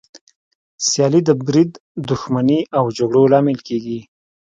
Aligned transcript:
سیالي 0.87 1.21
د 1.25 1.29
بريد، 1.45 1.71
دښمني 2.09 2.59
او 2.77 2.85
جګړو 2.97 3.23
لامل 3.31 3.57
کېږي. 3.67 3.99